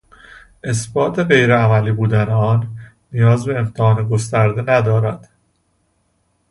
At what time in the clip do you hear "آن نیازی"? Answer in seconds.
2.29-3.53